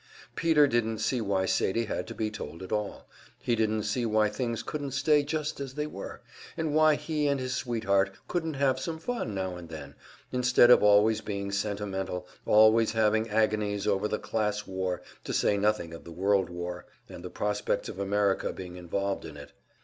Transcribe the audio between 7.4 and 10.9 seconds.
sweetheart couldn't have some fun now and then, instead of